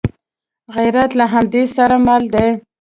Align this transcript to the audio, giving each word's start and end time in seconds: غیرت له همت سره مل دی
غیرت 0.75 1.11
له 1.19 1.25
همت 1.33 1.53
سره 1.77 1.95
مل 2.05 2.23
دی 2.33 2.49